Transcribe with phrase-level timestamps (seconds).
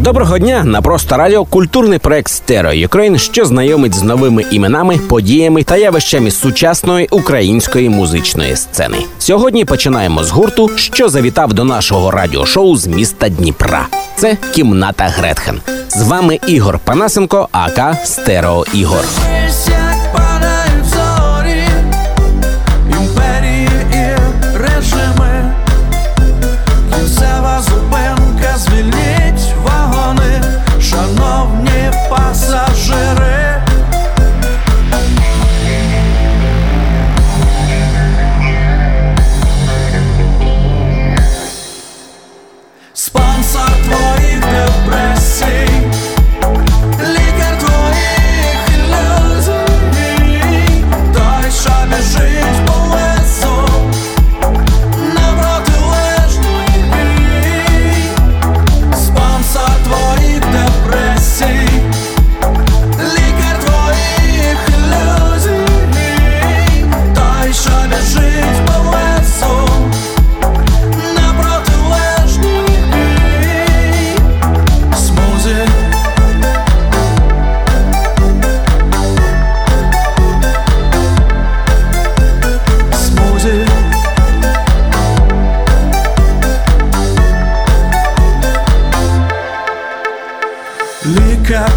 [0.00, 5.62] Доброго дня на просто радіо культурний проект Стерео Ukraine, що знайомить з новими іменами, подіями
[5.62, 8.96] та явищами сучасної української музичної сцени.
[9.18, 13.86] Сьогодні починаємо з гурту, що завітав до нашого радіошоу з міста Дніпра.
[14.16, 15.60] Це кімната Гретхен.
[15.88, 19.04] З вами Ігор Панасенко, АК Стерео Ігор.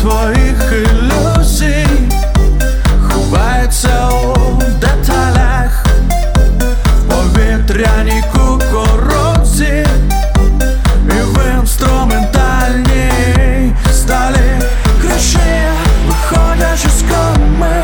[0.00, 1.86] Твоїх ілюзій.
[3.08, 5.84] Ховається у деталях,
[6.98, 9.86] в повітряній кукурудзі.
[11.06, 14.60] І в інструментальній сталі.
[15.02, 15.38] Криші,
[16.08, 17.82] виходячи з коми,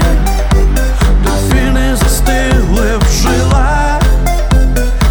[1.24, 4.02] дельфіни застигли в жилах.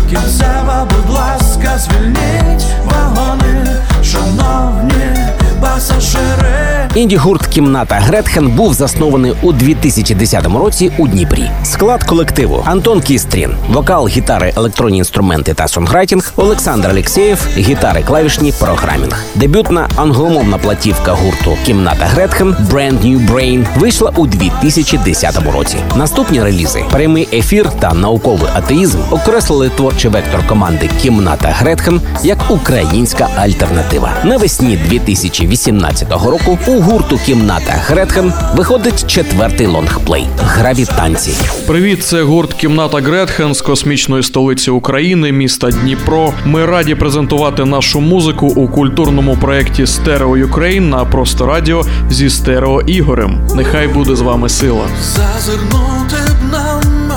[0.09, 3.68] Кінцева, будь ласка, звільніть вагони,
[4.03, 5.18] шановні
[5.62, 6.82] пасажири.
[6.96, 11.52] Інді гурт Кімната Гретхен був заснований у 2010 році у Дніпрі.
[11.64, 19.24] Склад колективу Антон Кістрін, вокал, гітари, електронні інструменти та songwriting, Олександр Алєксєєв, гітари, клавішні, programming.
[19.36, 25.78] Дебютна англомовна платівка гурту Кімната Гретхен Brand New Brain вийшла у 2010 році.
[25.96, 33.30] Наступні релізи прямий ефір та науковий атеїзм окреслили творчий вектор команди Кімната Гретхен як українська
[33.38, 34.12] альтернатива.
[34.24, 41.31] Навесні 2018 року у гурту Кімната Гретхен виходить четвертий лонгплей Граві танці.
[41.67, 46.33] Привіт, це гурт Кімната Гретхен з космічної столиці України, міста Дніпро.
[46.45, 52.81] Ми раді презентувати нашу музику у культурному проєкті Стерео Ukraine на просто радіо зі Стерео
[52.81, 53.47] Ігорем.
[53.55, 54.85] Нехай буде з вами сила.
[55.01, 57.13] Зазирнути б нам,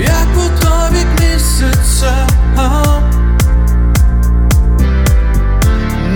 [0.00, 2.26] як по той бік місяця,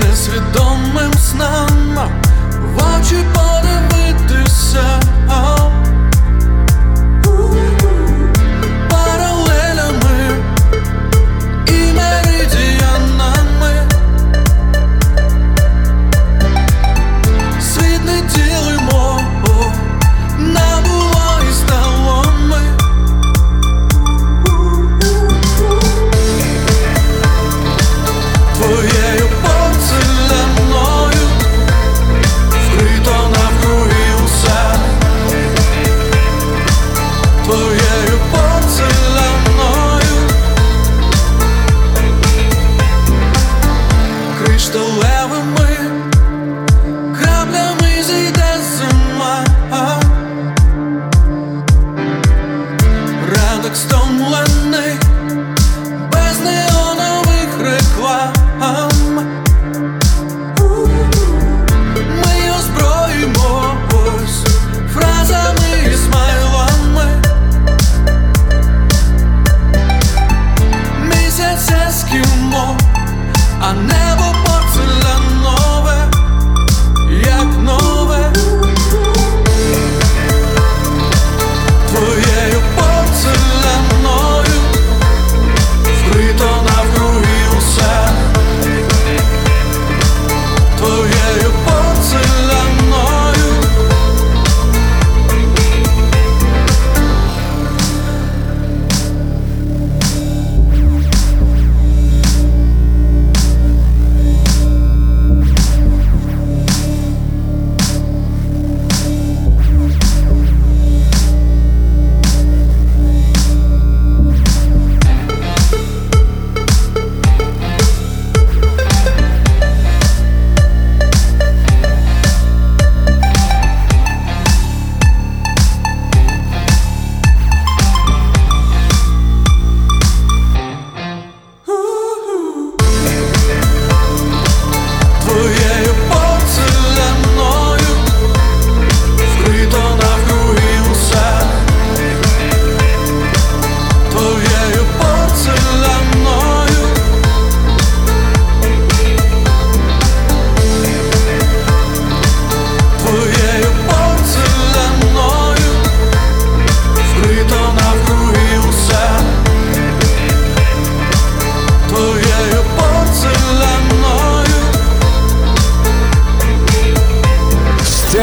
[0.03, 1.80] несвідомим снам
[2.71, 3.90] в очі подивитися.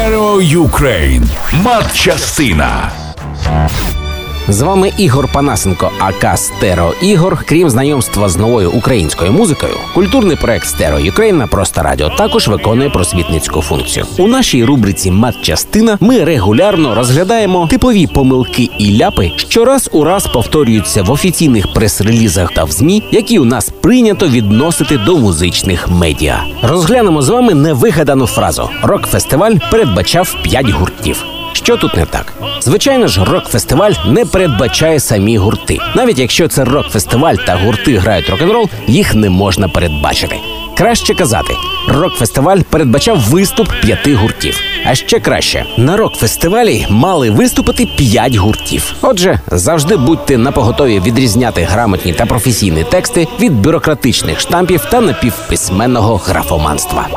[0.08, 1.26] Стерео Ukraine.
[1.52, 2.90] Матчастина.
[4.50, 7.44] З вами Ігор Панасенко, aka Стерео Ігор.
[7.46, 12.90] Крім знайомства з новою українською музикою, культурний проект Стерео Ukraine на просто радіо також виконує
[12.90, 14.06] просвітницьку функцію.
[14.18, 20.26] У нашій рубриці Матчастина ми регулярно розглядаємо типові помилки і ляпи, що раз у раз
[20.26, 26.44] повторюються в офіційних прес-релізах та в ЗМІ, які у нас прийнято відносити до музичних медіа.
[26.62, 31.24] Розглянемо з вами невигадану фразу: рок-фестиваль передбачав 5 гуртів.
[31.62, 32.32] Що тут не так?
[32.60, 35.78] Звичайно ж, рок-фестиваль не передбачає самі гурти.
[35.94, 40.36] Навіть якщо це рок-фестиваль та гурти грають рок-н-рол, їх не можна передбачити.
[40.76, 41.54] Краще казати,
[41.88, 44.60] рок-фестиваль передбачав виступ п'яти гуртів.
[44.86, 48.94] А ще краще на рок-фестивалі мали виступити п'ять гуртів.
[49.02, 57.08] Отже, завжди будьте напоготові відрізняти грамотні та професійні тексти від бюрократичних штампів та напівписьменного графоманства.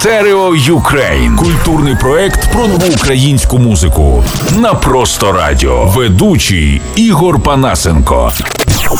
[0.00, 1.36] Стерео Ukraine.
[1.36, 4.24] Культурний проект про нову українську музику.
[4.56, 5.84] На просто радіо.
[5.86, 8.32] Ведучий Ігор Панасенко.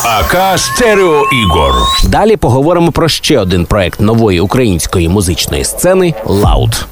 [0.05, 1.73] aka Стерео Ігор.
[2.05, 6.87] Далі поговоримо про ще один проект нової української музичної сцени LAUD.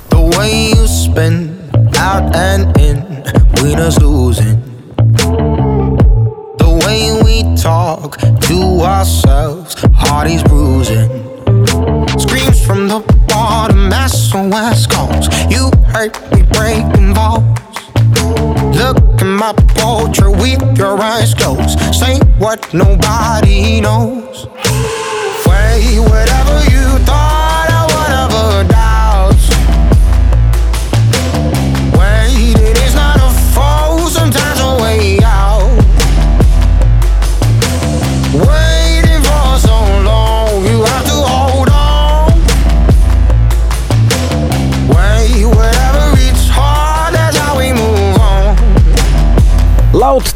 [7.75, 8.13] Talk
[8.49, 8.59] to
[8.95, 9.71] ourselves,
[10.03, 11.09] heart is bruising.
[12.25, 13.01] Screams from the
[13.33, 13.74] bottom,
[14.35, 15.29] SOS calls.
[15.49, 17.45] You hurt me breaking balls.
[18.75, 21.79] Look at my portrait with your eyes closed.
[21.95, 24.49] Say what nobody knows.
[25.47, 26.01] Way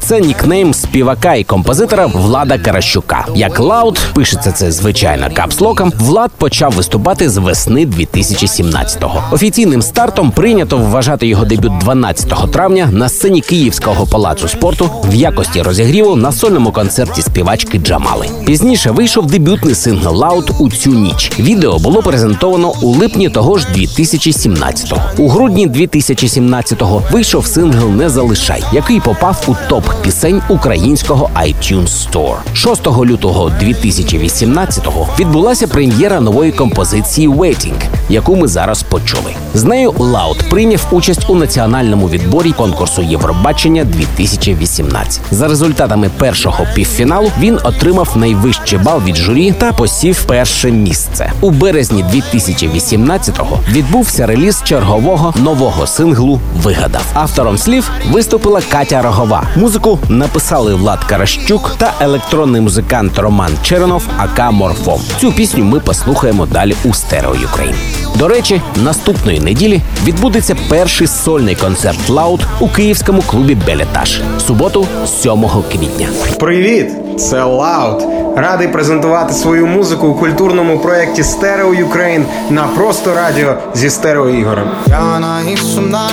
[0.09, 3.27] це нікнейм співака і композитора Влада Каращука.
[3.35, 5.93] Як LAUD пишеться це звичайно капслоком.
[5.99, 9.23] Влад почав виступати з весни 2017-го.
[9.31, 15.63] Офіційним стартом прийнято вважати його дебют 12 травня на сцені Київського палацу спорту в якості
[15.63, 18.27] розігріву на сольному концерті співачки Джамали.
[18.47, 21.33] Пізніше вийшов дебютний сингл LAUD у цю ніч.
[21.39, 25.25] Відео було презентовано у липні того ж 2017-го.
[25.25, 32.37] У грудні 2017-го вийшов сингл Не залишай, який попав у топ пісень українського iTunes Store.
[32.55, 39.35] 6 лютого 2018-го відбулася прем'єра нової композиції Waiting, яку ми зараз почули.
[39.55, 45.21] З нею LAUD прийняв участь у національному відборі конкурсу Євробачення 2018.
[45.31, 51.33] За результатами першого півфіналу він отримав найвищий бал від журі та посів перше місце.
[51.41, 57.05] У березні 2018-го відбувся реліз чергового нового синглу Вигадав.
[57.15, 59.43] Автором слів виступила Катя Рогова.
[59.57, 65.01] Музику написали Влад Каращук та електронний музикант Роман Черенов aka Morphom.
[65.21, 67.75] Цю пісню ми послухаємо далі у Стерео Ukraine.
[68.19, 74.21] До речі, наступної неділі відбудеться перший сольний концерт LAUD у київському клубі Белетаж.
[74.47, 76.09] Суботу, 7 квітня.
[76.39, 76.89] Привіт!
[77.19, 78.03] Це LAUD.
[78.37, 84.71] Радий презентувати свою музику у культурному проєкті Стерео Ukraine на просто радіо зі Стерео Ігорем.
[84.87, 86.11] П'яна і сумна,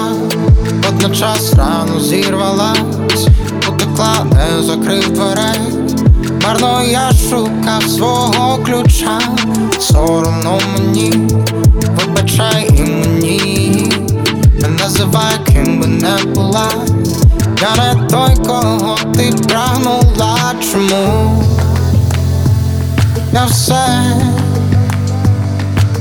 [0.84, 3.28] водночас рано зірвалась,
[3.96, 5.60] утекла, не закрив дверей.
[6.44, 9.20] Марно я шукав свого ключа,
[9.80, 11.30] соромно мені,
[11.96, 13.92] вибачай і мені,
[14.62, 16.68] не називай ким би не була.
[17.62, 21.44] Я не той, кого ти прагнула, чому?
[23.34, 23.86] Я все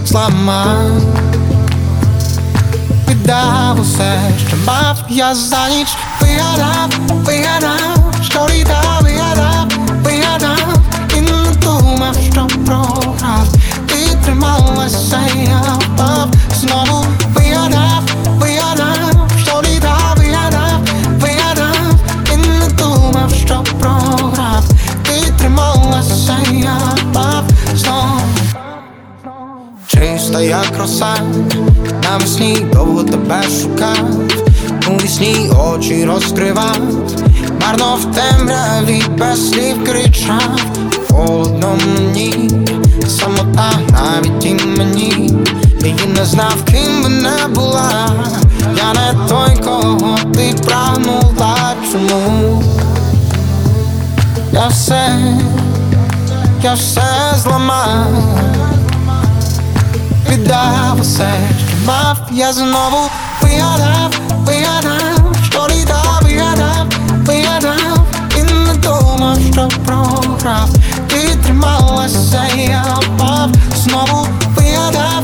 [0.07, 1.01] зламав
[3.25, 5.89] віддав усе, що мав я за ніч
[6.21, 9.69] Вигадав, вигадав, що літа вигадав,
[10.03, 10.74] вигадав І
[35.75, 36.79] очі розкривав,
[37.61, 40.61] марно в темряві без слів кричав,
[41.11, 42.51] холодно мені,
[43.09, 45.35] самота навіть і мені,
[45.85, 48.11] її не знав, ким не була,
[48.77, 52.63] я не той, кого ти прагнула, чому?
[54.53, 55.19] Я все,
[56.63, 57.05] я все
[57.37, 58.07] зламав.
[60.31, 63.11] Віддав усе, що мафія знову
[63.43, 64.13] вигадав,
[64.47, 65.14] вигадав,
[69.25, 70.69] думав, що програв.
[71.09, 73.51] Ти трималася, я впав.
[73.77, 74.27] Знову
[74.57, 75.23] вигадав,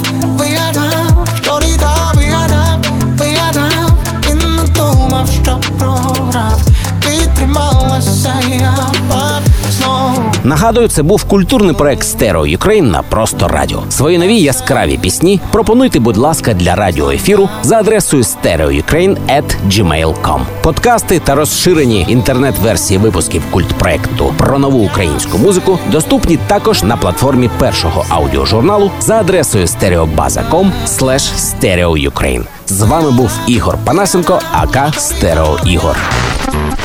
[10.50, 13.82] Нагадую, це був культурний проект Stereo Ukraine на просто радіо.
[13.88, 20.40] Свої нові яскраві пісні пропонуйте, будь ласка, для радіоефіру за адресою stereoukraine.gmail.com.
[20.62, 28.04] Подкасти та розширені інтернет-версії випусків культпроекту про нову українську музику доступні також на платформі першого
[28.08, 32.44] аудіожурналу за адресою stereobaza.com stereoukraine.
[32.66, 35.96] З вами був Ігор Панасенко, aka Стерео Ігор.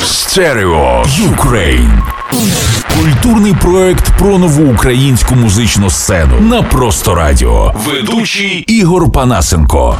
[0.02, 2.04] Stereo Ukraine.
[3.00, 7.74] Культурний проект про нову українську музичну сцену на просто радіо.
[7.86, 9.98] Ведучий Ігор Панасенко.